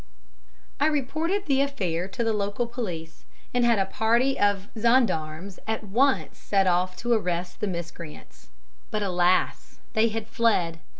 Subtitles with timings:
[0.79, 6.39] "I reported the affair to the local police, and a party of gendarmes at once
[6.39, 8.47] set off to arrest the miscreants.
[8.89, 10.79] But, alas, they had fled.